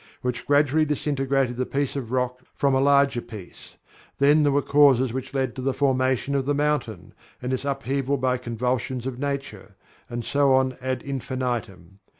which 0.23 0.47
gradually 0.47 0.83
disintegrated 0.83 1.57
the 1.57 1.65
piece 1.67 1.95
of 1.95 2.11
rock 2.11 2.39
from 2.55 2.73
a 2.73 2.81
larger 2.81 3.21
piece; 3.21 3.77
then 4.17 4.41
there 4.41 4.51
were 4.51 4.61
the 4.61 4.65
causes 4.65 5.13
which 5.13 5.31
led 5.31 5.55
to 5.55 5.61
the 5.61 5.75
formation 5.75 6.33
of 6.33 6.47
the 6.47 6.55
mountain, 6.55 7.13
and 7.39 7.53
its 7.53 7.65
upheaval 7.65 8.17
by 8.17 8.35
convulsions 8.35 9.05
of 9.05 9.19
nature, 9.19 9.75
and 10.09 10.25
so 10.25 10.53
on 10.53 10.75
ad 10.81 11.03
infinitum. 11.03 11.99